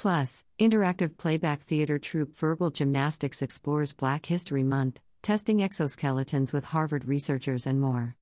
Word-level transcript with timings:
Plus, 0.00 0.46
interactive 0.58 1.18
playback 1.18 1.60
theater 1.60 1.98
troupe 1.98 2.34
Verbal 2.34 2.70
Gymnastics 2.70 3.42
explores 3.42 3.92
Black 3.92 4.24
History 4.24 4.62
Month, 4.62 4.98
testing 5.20 5.58
exoskeletons 5.58 6.54
with 6.54 6.64
Harvard 6.64 7.04
researchers 7.04 7.66
and 7.66 7.82
more. 7.82 8.16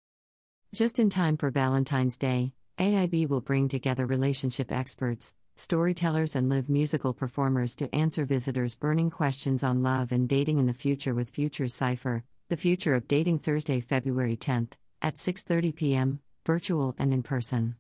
Just 0.75 0.99
in 0.99 1.09
time 1.09 1.37
for 1.37 1.53
Valentine's 1.53 2.17
Day, 2.17 2.53
AIB 2.81 3.29
will 3.29 3.41
bring 3.41 3.69
together 3.69 4.07
relationship 4.07 4.73
experts, 4.73 5.35
storytellers, 5.55 6.35
and 6.35 6.49
live 6.49 6.69
musical 6.69 7.15
performers 7.15 7.77
to 7.77 7.95
answer 7.95 8.25
visitors' 8.25 8.75
burning 8.75 9.09
questions 9.09 9.63
on 9.63 9.81
love 9.81 10.11
and 10.11 10.29
dating 10.29 10.59
in 10.59 10.67
the 10.67 10.75
future 10.75 11.15
with 11.15 11.31
Futures 11.31 11.75
Cypher, 11.75 12.25
the 12.49 12.57
future 12.57 12.97
of 12.97 13.07
dating 13.07 13.39
Thursday, 13.39 13.79
February 13.79 14.37
10th, 14.37 14.73
at 15.01 15.15
6:30 15.15 15.77
p.m., 15.77 16.21
virtual 16.45 16.97
and 16.99 17.15
in 17.15 17.23
person. 17.23 17.77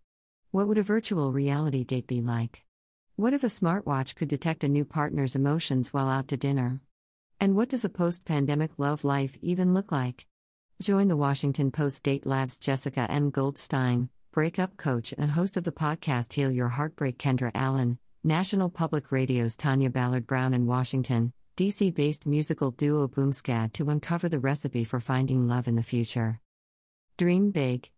What 0.52 0.68
would 0.68 0.78
a 0.78 0.84
virtual 0.84 1.32
reality 1.32 1.82
date 1.82 2.06
be 2.06 2.20
like? 2.20 2.62
What 3.18 3.34
if 3.34 3.42
a 3.42 3.48
smartwatch 3.48 4.14
could 4.14 4.28
detect 4.28 4.62
a 4.62 4.68
new 4.68 4.84
partner's 4.84 5.34
emotions 5.34 5.92
while 5.92 6.08
out 6.08 6.28
to 6.28 6.36
dinner? 6.36 6.80
And 7.40 7.56
what 7.56 7.68
does 7.68 7.84
a 7.84 7.88
post 7.88 8.24
pandemic 8.24 8.70
love 8.78 9.02
life 9.02 9.36
even 9.42 9.74
look 9.74 9.90
like? 9.90 10.28
Join 10.80 11.08
the 11.08 11.16
Washington 11.16 11.72
Post 11.72 12.04
Date 12.04 12.26
Lab's 12.26 12.60
Jessica 12.60 13.10
M. 13.10 13.30
Goldstein, 13.30 14.08
breakup 14.30 14.76
coach 14.76 15.12
and 15.18 15.32
host 15.32 15.56
of 15.56 15.64
the 15.64 15.72
podcast 15.72 16.34
Heal 16.34 16.52
Your 16.52 16.68
Heartbreak 16.68 17.18
Kendra 17.18 17.50
Allen, 17.56 17.98
National 18.22 18.70
Public 18.70 19.10
Radio's 19.10 19.56
Tanya 19.56 19.90
Ballard 19.90 20.24
Brown 20.24 20.54
in 20.54 20.68
Washington, 20.68 21.32
DC 21.56 21.92
based 21.92 22.24
musical 22.24 22.70
duo 22.70 23.08
Boomscat 23.08 23.72
to 23.72 23.90
uncover 23.90 24.28
the 24.28 24.38
recipe 24.38 24.84
for 24.84 25.00
finding 25.00 25.48
love 25.48 25.66
in 25.66 25.74
the 25.74 25.82
future. 25.82 26.38
Dream 27.16 27.50
Big. 27.50 27.90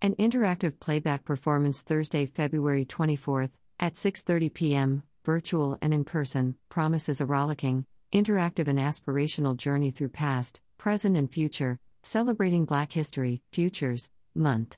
An 0.00 0.14
interactive 0.14 0.80
playback 0.80 1.26
performance 1.26 1.82
Thursday, 1.82 2.24
February 2.24 2.86
24th 2.86 3.50
at 3.82 3.94
6:30 3.94 4.54
p.m., 4.54 5.02
virtual 5.24 5.76
and 5.82 5.92
in 5.92 6.04
person, 6.04 6.54
promises 6.68 7.20
a 7.20 7.26
rollicking, 7.26 7.84
interactive 8.12 8.68
and 8.68 8.78
aspirational 8.78 9.56
journey 9.56 9.90
through 9.90 10.08
past, 10.08 10.60
present 10.78 11.16
and 11.16 11.28
future, 11.32 11.80
celebrating 12.04 12.64
Black 12.64 12.92
History 12.92 13.42
Futures 13.52 14.08
Month. 14.36 14.76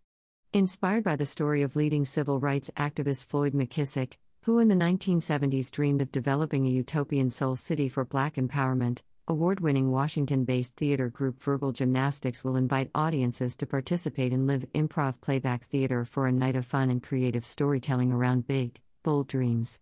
Inspired 0.55 1.05
by 1.05 1.17
the 1.17 1.27
story 1.27 1.61
of 1.61 1.77
leading 1.77 2.07
civil 2.07 2.41
rights 2.41 2.71
activist 2.79 3.27
Floyd 3.27 3.53
McKissick, 3.53 4.15
who 4.45 4.59
in 4.59 4.69
the 4.69 4.75
1970s 4.75 5.71
dreamed 5.71 6.01
of 6.01 6.11
developing 6.11 6.67
a 6.67 6.71
utopian 6.71 7.29
soul 7.29 7.57
city 7.57 7.91
for 7.91 8.07
Black 8.07 8.37
empowerment, 8.37 9.03
award 9.29 9.61
winning 9.61 9.91
Washington 9.91 10.47
based 10.47 10.77
theater 10.77 11.11
group 11.11 11.43
Verbal 11.43 11.73
Gymnastics 11.73 12.43
will 12.43 12.57
invite 12.57 12.91
audiences 12.95 13.55
to 13.57 13.67
participate 13.67 14.33
in 14.33 14.47
live 14.47 14.65
improv 14.75 15.21
playback 15.21 15.67
theater 15.67 16.07
for 16.07 16.27
a 16.27 16.33
night 16.33 16.57
of 16.57 16.65
fun 16.65 16.89
and 16.89 17.03
creative 17.03 17.45
storytelling 17.45 18.11
around 18.11 18.47
big, 18.47 18.81
Bold 19.05 19.29
Dreams. 19.29 19.81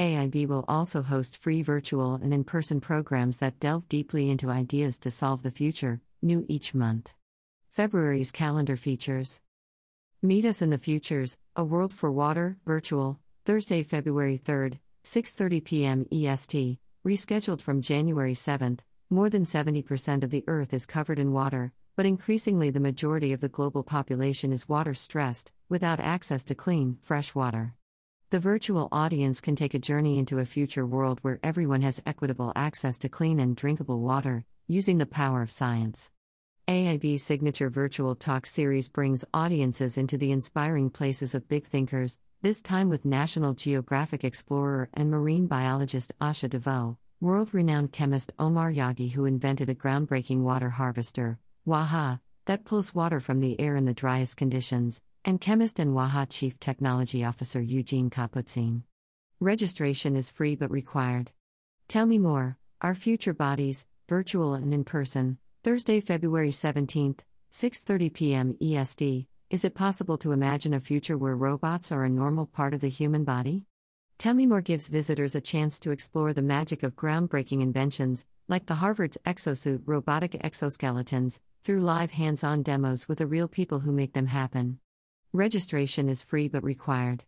AIB 0.00 0.48
will 0.48 0.64
also 0.66 1.00
host 1.00 1.36
free 1.36 1.62
virtual 1.62 2.16
and 2.16 2.34
in 2.34 2.42
person 2.42 2.80
programs 2.80 3.36
that 3.36 3.60
delve 3.60 3.88
deeply 3.88 4.30
into 4.30 4.50
ideas 4.50 4.98
to 4.98 5.12
solve 5.12 5.44
the 5.44 5.52
future, 5.52 6.00
new 6.20 6.44
each 6.48 6.74
month. 6.74 7.14
February's 7.70 8.32
calendar 8.32 8.76
features 8.76 9.40
Meet 10.20 10.44
Us 10.44 10.60
in 10.60 10.70
the 10.70 10.78
Futures, 10.78 11.38
A 11.54 11.62
World 11.62 11.94
for 11.94 12.10
Water, 12.10 12.58
virtual, 12.66 13.20
Thursday, 13.44 13.84
February 13.84 14.38
3rd, 14.38 14.80
6:30 15.04 15.64
p.m. 15.64 16.06
EST, 16.10 16.78
rescheduled 17.06 17.60
from 17.60 17.80
January 17.80 18.34
7th. 18.34 18.80
More 19.08 19.30
than 19.30 19.44
70% 19.44 20.24
of 20.24 20.30
the 20.30 20.44
earth 20.48 20.74
is 20.74 20.84
covered 20.84 21.20
in 21.20 21.32
water, 21.32 21.72
but 21.94 22.06
increasingly 22.06 22.70
the 22.70 22.80
majority 22.80 23.32
of 23.32 23.40
the 23.40 23.48
global 23.48 23.84
population 23.84 24.52
is 24.52 24.68
water 24.68 24.94
stressed, 24.94 25.52
without 25.68 26.00
access 26.00 26.42
to 26.44 26.56
clean, 26.56 26.98
fresh 27.02 27.36
water. 27.36 27.74
The 28.32 28.40
virtual 28.40 28.88
audience 28.90 29.42
can 29.42 29.56
take 29.56 29.74
a 29.74 29.78
journey 29.78 30.16
into 30.18 30.38
a 30.38 30.46
future 30.46 30.86
world 30.86 31.18
where 31.20 31.38
everyone 31.42 31.82
has 31.82 32.02
equitable 32.06 32.50
access 32.56 32.98
to 33.00 33.10
clean 33.10 33.38
and 33.38 33.54
drinkable 33.54 34.00
water, 34.00 34.46
using 34.66 34.96
the 34.96 35.04
power 35.04 35.42
of 35.42 35.50
science. 35.50 36.10
AIB's 36.66 37.22
signature 37.22 37.68
virtual 37.68 38.14
talk 38.14 38.46
series 38.46 38.88
brings 38.88 39.22
audiences 39.34 39.98
into 39.98 40.16
the 40.16 40.32
inspiring 40.32 40.88
places 40.88 41.34
of 41.34 41.46
big 41.46 41.66
thinkers, 41.66 42.18
this 42.40 42.62
time 42.62 42.88
with 42.88 43.04
National 43.04 43.52
Geographic 43.52 44.24
explorer 44.24 44.88
and 44.94 45.10
marine 45.10 45.46
biologist 45.46 46.10
Asha 46.18 46.48
de 46.48 46.58
Vos, 46.58 46.96
world 47.20 47.52
renowned 47.52 47.92
chemist 47.92 48.32
Omar 48.38 48.72
Yaghi, 48.72 49.12
who 49.12 49.26
invented 49.26 49.68
a 49.68 49.74
groundbreaking 49.74 50.40
water 50.40 50.70
harvester, 50.70 51.38
Waha, 51.66 52.22
that 52.46 52.64
pulls 52.64 52.94
water 52.94 53.20
from 53.20 53.40
the 53.40 53.60
air 53.60 53.76
in 53.76 53.84
the 53.84 53.92
driest 53.92 54.38
conditions, 54.38 55.02
and 55.24 55.40
chemist 55.40 55.78
and 55.78 55.94
Waha 55.94 56.26
Chief 56.26 56.58
Technology 56.58 57.24
Officer 57.24 57.60
Eugene 57.60 58.10
Kapustin. 58.10 58.82
Registration 59.38 60.16
is 60.16 60.30
free 60.30 60.56
but 60.56 60.70
required. 60.70 61.30
Tell 61.86 62.06
me 62.06 62.18
more. 62.18 62.58
Our 62.80 62.94
future 62.94 63.32
bodies, 63.32 63.86
virtual 64.08 64.54
and 64.54 64.74
in 64.74 64.82
person, 64.84 65.38
Thursday, 65.62 66.00
February 66.00 66.50
17th, 66.50 67.20
6:30 67.52 68.12
p.m. 68.12 68.56
EST. 68.60 69.26
Is 69.50 69.64
it 69.64 69.74
possible 69.74 70.18
to 70.18 70.32
imagine 70.32 70.74
a 70.74 70.80
future 70.80 71.16
where 71.16 71.36
robots 71.36 71.92
are 71.92 72.04
a 72.04 72.08
normal 72.08 72.46
part 72.46 72.74
of 72.74 72.80
the 72.80 72.88
human 72.88 73.22
body? 73.22 73.66
Tell 74.18 74.34
Me 74.34 74.46
More 74.46 74.62
gives 74.62 74.88
visitors 74.88 75.34
a 75.34 75.40
chance 75.40 75.78
to 75.80 75.90
explore 75.90 76.32
the 76.32 76.42
magic 76.42 76.82
of 76.82 76.96
groundbreaking 76.96 77.60
inventions, 77.60 78.24
like 78.48 78.66
the 78.66 78.76
Harvard's 78.76 79.18
exosuit 79.24 79.82
robotic 79.84 80.32
exoskeletons, 80.42 81.38
through 81.62 81.80
live 81.80 82.12
hands 82.12 82.42
on 82.42 82.62
demos 82.62 83.08
with 83.08 83.18
the 83.18 83.26
real 83.26 83.46
people 83.46 83.80
who 83.80 83.92
make 83.92 84.14
them 84.14 84.26
happen. 84.26 84.78
Registration 85.34 86.10
is 86.10 86.22
free 86.22 86.46
but 86.46 86.62
required. 86.62 87.24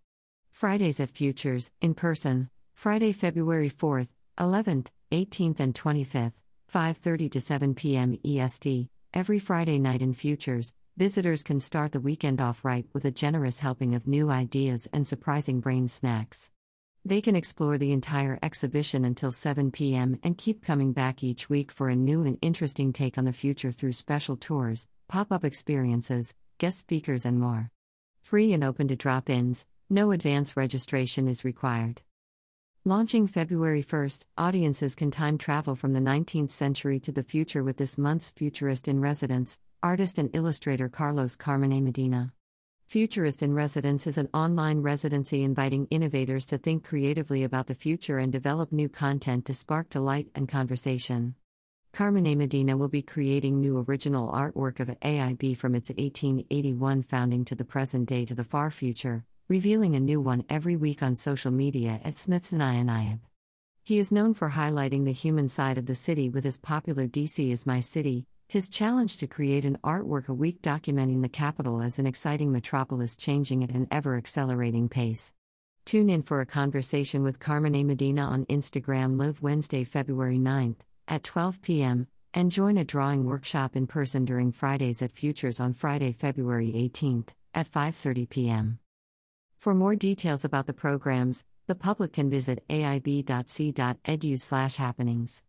Fridays 0.53 1.01
at 1.01 1.09
Futures, 1.09 1.71
in 1.81 1.95
person, 1.95 2.51
Friday, 2.75 3.13
February 3.13 3.71
4th, 3.71 4.09
11th, 4.39 4.89
18th, 5.11 5.59
and 5.59 5.75
25th, 5.75 6.43
5:30 6.71 7.31
to 7.31 7.41
7 7.41 7.75
p.m. 7.75 8.19
EST. 8.23 8.91
Every 9.15 9.39
Friday 9.39 9.79
night 9.79 10.03
in 10.03 10.13
Futures, 10.13 10.75
visitors 10.99 11.43
can 11.43 11.61
start 11.61 11.93
the 11.93 12.01
weekend 12.01 12.43
off 12.43 12.63
right 12.63 12.87
with 12.93 13.07
a 13.07 13.11
generous 13.11 13.61
helping 13.61 13.95
of 13.95 14.07
new 14.07 14.29
ideas 14.29 14.87
and 14.93 15.09
surprising 15.09 15.61
brain 15.61 15.89
snacks. 15.89 16.51
They 17.07 17.23
can 17.23 17.35
explore 17.35 17.79
the 17.79 17.93
entire 17.93 18.39
exhibition 18.43 19.07
until 19.07 19.33
7 19.33 19.71
p.m. 19.71 20.19
and 20.23 20.37
keep 20.37 20.63
coming 20.63 20.93
back 20.93 21.25
each 21.25 21.49
week 21.49 21.73
for 21.73 21.89
a 21.89 21.97
new 21.97 22.23
and 22.25 22.37
interesting 22.43 22.93
take 22.93 23.17
on 23.17 23.25
the 23.25 23.33
future 23.33 23.73
through 23.73 23.93
special 23.93 24.37
tours, 24.37 24.89
pop 25.09 25.33
up 25.33 25.43
experiences, 25.43 26.35
guest 26.59 26.79
speakers, 26.81 27.25
and 27.25 27.41
more. 27.41 27.71
Free 28.25 28.55
and 28.55 28.65
open 28.65 28.89
to 28.89 28.97
drop 28.97 29.29
ins, 29.29 29.67
no 29.91 30.11
advance 30.11 30.57
registration 30.57 31.29
is 31.29 31.45
required. 31.45 32.01
Launching 32.83 33.27
February 33.27 33.83
1st, 33.83 34.25
audiences 34.39 34.95
can 34.95 35.11
time 35.11 35.37
travel 35.37 35.75
from 35.75 35.93
the 35.93 36.01
19th 36.01 36.51
century 36.51 36.99
to 37.01 37.13
the 37.13 37.23
future 37.23 37.63
with 37.63 37.77
this 37.77 37.99
month's 37.99 38.31
Futurist 38.31 38.89
in 38.89 38.99
Residence, 38.99 39.59
artist 39.83 40.17
and 40.17 40.35
illustrator 40.35 40.89
Carlos 40.89 41.37
Carmonamedina. 41.37 42.33
Futurist 42.87 43.43
in 43.43 43.53
Residence 43.53 44.07
is 44.07 44.17
an 44.17 44.31
online 44.33 44.81
residency 44.81 45.43
inviting 45.43 45.87
innovators 45.91 46.47
to 46.47 46.57
think 46.57 46.83
creatively 46.83 47.45
about 47.45 47.67
the 47.67 47.75
future 47.75 48.17
and 48.17 48.33
develop 48.33 48.73
new 48.73 48.89
content 48.89 49.45
to 49.45 49.53
spark 49.53 49.91
delight 49.91 50.29
and 50.35 50.49
conversation. 50.49 51.35
Carmonamedina 51.95 52.77
will 52.77 52.89
be 52.89 53.03
creating 53.03 53.61
new 53.61 53.85
original 53.87 54.29
artwork 54.29 54.81
of 54.81 54.89
AIB 54.89 55.57
from 55.57 55.77
its 55.77 55.91
1881 55.91 57.03
founding 57.03 57.45
to 57.45 57.55
the 57.55 57.65
present 57.65 58.09
day 58.09 58.25
to 58.25 58.35
the 58.35 58.43
far 58.43 58.73
future, 58.73 59.25
revealing 59.49 59.95
a 59.95 60.01
new 60.01 60.21
one 60.21 60.45
every 60.51 60.75
week 60.75 61.05
on 61.05 61.15
social 61.15 61.53
media 61.53 62.01
at 62.03 62.17
Smithsonian 62.17 63.21
He 63.85 64.01
is 64.01 64.11
known 64.11 64.35
for 64.35 64.51
highlighting 64.51 65.05
the 65.05 65.13
human 65.13 65.47
side 65.47 65.79
of 65.79 65.87
the 65.87 65.95
city 65.95 66.29
with 66.29 66.43
his 66.43 66.59
popular 66.59 67.07
DC 67.07 67.53
is 67.53 67.65
My 67.65 67.79
City, 67.79 68.27
his 68.49 68.69
challenge 68.69 69.19
to 69.19 69.29
create 69.29 69.65
an 69.65 69.79
artwork 69.85 70.27
a 70.27 70.35
week 70.35 70.63
documenting 70.63 71.23
the 71.23 71.29
capital 71.29 71.81
as 71.81 72.01
an 72.01 72.09
exciting 72.09 72.51
metropolis 72.51 73.17
changing 73.17 73.63
at 73.63 73.71
an 73.71 73.87
ever 73.93 74.17
accelerating 74.17 74.89
pace. 74.89 75.33
Tune 75.85 76.11
in 76.11 76.23
for 76.23 76.41
a 76.41 76.47
conversation 76.47 77.23
with 77.23 77.39
Carmonamedina 77.39 78.27
on 78.27 78.47
Instagram 78.47 79.17
live 79.17 79.41
Wednesday, 79.43 79.85
February 79.85 80.39
9th 80.39 80.79
at 81.09 81.25
12 81.25 81.63
p.m., 81.63 82.07
and 82.33 82.51
join 82.51 82.77
a 82.77 82.85
drawing 82.85 83.25
workshop 83.25 83.77
in 83.77 83.87
person 83.87 84.25
during 84.25 84.51
Fridays 84.51 85.03
at 85.03 85.13
Futures 85.13 85.61
on 85.61 85.73
Friday, 85.73 86.13
February 86.13 86.73
18th 86.73 87.29
at 87.55 87.69
5:30 87.69 88.29
p.m. 88.29 88.79
For 89.57 89.75
more 89.75 89.95
details 89.95 90.45
about 90.45 90.67
the 90.67 90.73
programs, 90.73 91.45
the 91.67 91.75
public 91.75 92.13
can 92.13 92.29
visit 92.29 92.63
aib.si.edu/happenings. 92.69 95.43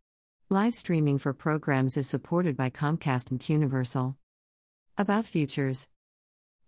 Live 0.50 0.76
streaming 0.76 1.18
for 1.18 1.34
programs 1.34 1.98
is 1.98 2.08
supported 2.08 2.56
by 2.56 2.70
Comcast 2.70 3.32
and 3.32 3.50
Universal. 3.50 4.16
About 4.98 5.26
Futures 5.26 5.90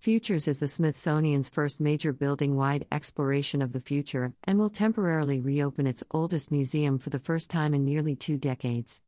Futures 0.07 0.48
is 0.48 0.59
the 0.59 0.69
Smithsonian's 0.69 1.50
first 1.50 1.81
major 1.81 2.13
building 2.13 2.56
wide 2.56 2.88
exploration 2.94 3.62
of 3.62 3.74
the 3.74 3.81
future 3.81 4.31
and 4.45 4.57
will 4.57 4.69
temporarily 4.69 5.42
reopen 5.42 5.86
its 5.86 6.01
oldest 6.12 6.50
museum 6.50 6.98
for 6.98 7.09
the 7.09 7.19
first 7.19 7.51
time 7.51 7.74
in 7.74 7.83
nearly 7.83 8.15
two 8.15 8.38
decades. 8.38 9.01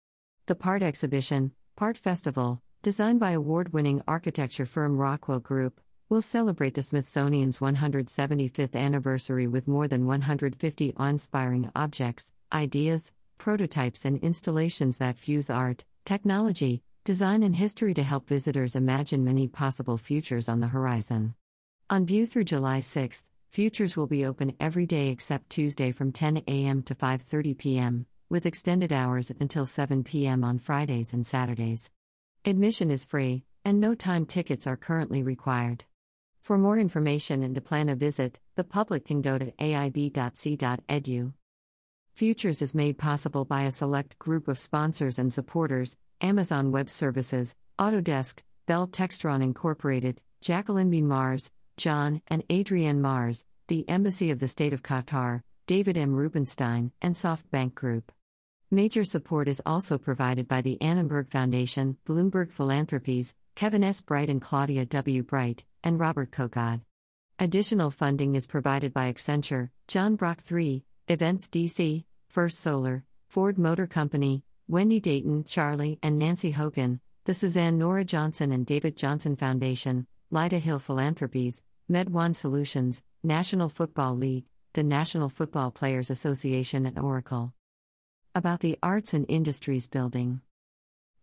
The 0.48 0.56
part 0.56 0.84
exhibition, 0.84 1.54
part 1.78 1.98
festival, 1.98 2.62
designed 2.81 3.22
by 3.22 3.31
award 3.31 3.72
winning 3.72 4.01
architecture 4.10 4.66
firm 4.66 4.98
Rockwell 4.98 5.40
Group, 5.40 5.80
will 6.10 6.22
celebrate 6.22 6.74
the 6.74 6.81
Smithsonian's 6.81 7.60
175th 7.60 8.75
anniversary 8.75 9.48
with 9.48 9.69
more 9.69 9.88
than 9.88 10.06
150 10.06 10.94
awe 10.98 11.06
inspiring 11.06 11.72
objects, 11.78 12.34
ideas, 12.51 13.13
prototypes, 13.38 14.04
and 14.04 14.18
installations 14.18 14.98
that 14.98 15.18
fuse 15.18 15.50
art, 15.50 15.86
technology, 16.04 16.84
design, 17.09 17.41
and 17.41 17.56
history 17.56 17.91
to 17.95 18.03
help 18.03 18.27
visitors 18.27 18.75
imagine 18.75 19.25
many 19.25 19.47
possible 19.47 19.97
futures 19.97 20.47
on 20.47 20.59
the 20.59 20.67
horizon. 20.67 21.33
On 21.89 22.06
view 22.06 22.27
through 22.27 22.44
July 22.44 22.81
6th, 22.81 23.23
Futures 23.50 23.97
will 23.97 24.06
be 24.06 24.23
open 24.23 24.56
every 24.59 24.85
day 24.85 25.09
except 25.09 25.50
Tuesday 25.50 25.91
from 25.91 26.11
10 26.11 26.44
a.m. 26.47 26.83
to 26.83 26.94
5:30 26.94 27.57
p.m., 27.57 28.06
with 28.29 28.45
extended 28.45 28.94
hours 28.94 29.31
until 29.39 29.65
7 29.65 30.03
p.m. 30.03 30.44
on 30.44 30.59
Fridays 30.59 31.13
and 31.13 31.25
Saturdays. 31.25 31.89
Admission 32.45 32.91
is 32.91 33.03
free, 33.06 33.44
and 33.65 33.79
no 33.79 33.95
time 33.95 34.27
tickets 34.27 34.67
are 34.67 34.77
currently 34.77 35.23
required. 35.23 35.85
For 36.41 36.59
more 36.59 36.77
information 36.77 37.41
and 37.41 37.55
to 37.55 37.62
plan 37.62 37.89
a 37.89 37.95
visit, 37.95 38.39
the 38.55 38.63
public 38.63 39.05
can 39.05 39.23
go 39.23 39.39
to 39.39 39.51
aib.si.edu. 39.57 41.33
Futures 42.19 42.62
is 42.62 42.75
made 42.75 42.98
possible 42.98 43.45
by 43.45 43.63
a 43.63 43.71
select 43.71 44.19
group 44.19 44.50
of 44.50 44.57
sponsors 44.57 45.19
and 45.19 45.31
supporters 45.31 45.95
Amazon 46.19 46.69
Web 46.69 46.89
Services, 46.89 47.56
Autodesk, 47.80 48.39
Bell 48.66 48.89
Textron 48.89 49.42
Incorporated, 49.42 50.19
Jacqueline 50.42 50.89
B. 50.89 51.01
Mars, 51.01 51.54
John 51.77 52.21
and 52.27 52.44
Adrienne 52.51 53.00
Mars, 53.00 53.45
the 53.69 53.88
Embassy 53.88 54.31
of 54.31 54.42
the 54.42 54.50
State 54.50 54.74
of 54.74 54.83
Qatar, 54.83 55.44
David 55.66 55.95
M. 55.95 56.13
Rubenstein, 56.13 56.92
and 57.01 57.16
SoftBank 57.16 57.74
Group. 57.74 58.12
Major 58.69 59.06
support 59.06 59.48
is 59.48 59.62
also 59.65 59.98
provided 59.98 60.45
by 60.45 60.60
the 60.60 60.77
Annenberg 60.81 61.31
Foundation, 61.31 61.95
Bloomberg 62.06 62.51
Philanthropies, 62.51 63.33
Kevin 63.56 63.81
S. 63.81 64.01
Bright 64.01 64.30
and 64.30 64.42
Claudia 64.42 64.86
W. 64.88 65.24
Bright, 65.24 65.63
and 65.86 66.01
Robert 66.01 66.31
Kogod. 66.31 66.81
Additional 67.39 67.89
funding 67.89 68.36
is 68.36 68.45
provided 68.45 68.94
by 68.94 69.10
Accenture, 69.10 69.69
John 69.88 70.18
Brock 70.18 70.39
III, 70.51 70.83
Events 71.07 71.48
DC, 71.48 72.04
First 72.29 72.59
Solar, 72.59 73.03
Ford 73.27 73.57
Motor 73.57 73.87
Company, 73.87 74.43
Wendy 74.67 74.99
Dayton, 74.99 75.45
Charlie, 75.45 75.97
and 76.03 76.19
Nancy 76.19 76.51
Hogan, 76.51 76.99
the 77.25 77.33
Suzanne 77.33 77.79
Nora 77.79 78.05
Johnson 78.05 78.51
and 78.51 78.67
David 78.67 78.95
Johnson 78.95 79.35
Foundation, 79.35 80.05
Lyda 80.29 80.59
Hill 80.59 80.77
Philanthropies, 80.77 81.63
MedOne 81.89 82.35
Solutions, 82.35 83.03
National 83.23 83.67
Football 83.67 84.15
League, 84.15 84.45
the 84.73 84.83
National 84.83 85.27
Football 85.27 85.71
Players 85.71 86.11
Association, 86.11 86.85
and 86.85 86.99
Oracle. 86.99 87.51
About 88.35 88.59
the 88.59 88.77
Arts 88.83 89.15
and 89.15 89.25
Industries 89.27 89.87
Building 89.87 90.41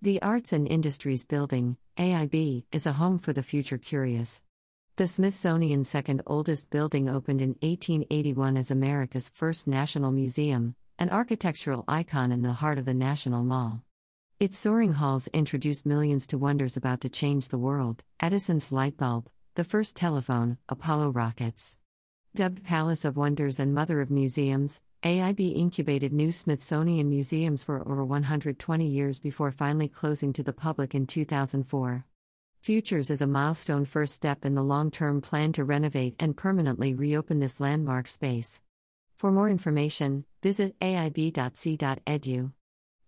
The 0.02 0.20
Arts 0.22 0.52
and 0.52 0.66
Industries 0.66 1.24
Building, 1.24 1.76
AIB, 1.96 2.64
is 2.72 2.84
a 2.84 2.94
home 2.94 3.18
for 3.18 3.32
the 3.32 3.44
future 3.44 3.78
curious. 3.78 4.42
The 4.96 5.06
Smithsonian's 5.06 5.88
second 5.88 6.22
oldest 6.26 6.68
building 6.68 7.08
opened 7.08 7.42
in 7.42 7.50
1881 7.60 8.56
as 8.56 8.72
America's 8.72 9.30
first 9.30 9.68
national 9.68 10.10
museum, 10.10 10.74
an 10.98 11.10
architectural 11.10 11.84
icon 11.86 12.32
in 12.32 12.40
the 12.40 12.54
heart 12.54 12.78
of 12.78 12.86
the 12.86 12.94
National 12.94 13.44
Mall. 13.44 13.82
Its 14.40 14.56
soaring 14.56 14.94
halls 14.94 15.28
introduced 15.28 15.84
millions 15.84 16.26
to 16.26 16.38
wonders 16.38 16.74
about 16.76 17.02
to 17.02 17.10
change 17.10 17.48
the 17.48 17.58
world 17.58 18.02
Edison's 18.18 18.72
light 18.72 18.96
bulb, 18.96 19.28
the 19.56 19.64
first 19.64 19.94
telephone, 19.94 20.56
Apollo 20.70 21.10
rockets. 21.10 21.76
Dubbed 22.34 22.64
Palace 22.64 23.04
of 23.04 23.16
Wonders 23.16 23.60
and 23.60 23.74
Mother 23.74 24.00
of 24.00 24.10
Museums, 24.10 24.80
AIB 25.02 25.54
incubated 25.54 26.14
new 26.14 26.32
Smithsonian 26.32 27.10
museums 27.10 27.62
for 27.62 27.86
over 27.86 28.04
120 28.04 28.86
years 28.86 29.18
before 29.20 29.50
finally 29.50 29.88
closing 29.88 30.32
to 30.32 30.42
the 30.42 30.52
public 30.54 30.94
in 30.94 31.06
2004. 31.06 32.06
Futures 32.62 33.10
is 33.10 33.20
a 33.20 33.26
milestone 33.26 33.84
first 33.84 34.14
step 34.14 34.46
in 34.46 34.54
the 34.54 34.64
long 34.64 34.90
term 34.90 35.20
plan 35.20 35.52
to 35.52 35.64
renovate 35.64 36.16
and 36.18 36.36
permanently 36.36 36.94
reopen 36.94 37.38
this 37.38 37.60
landmark 37.60 38.08
space. 38.08 38.60
For 39.16 39.32
more 39.32 39.48
information, 39.48 40.24
visit 40.42 40.76
aib.si.edu. 40.82 42.52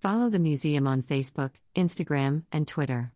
Follow 0.01 0.31
the 0.31 0.39
museum 0.39 0.87
on 0.87 1.03
Facebook, 1.03 1.51
Instagram, 1.77 2.45
and 2.51 2.67
Twitter. 2.67 3.13